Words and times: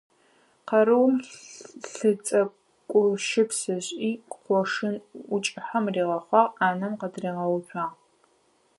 Къэрэум 0.67 1.13
лыцӀыкӀущыпс 1.97 3.59
ышӀи, 3.77 4.11
къошын 4.33 4.95
ӀукӀыхьэм 5.29 5.85
ригъэхъуагъ, 5.93 6.53
Ӏанэм 6.57 6.93
къытригъэуцуагъ. 6.99 7.95